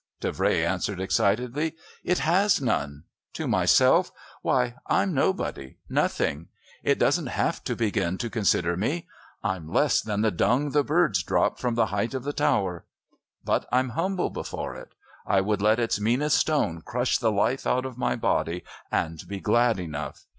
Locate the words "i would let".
15.27-15.77